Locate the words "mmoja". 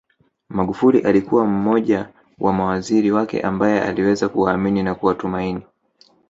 1.45-2.09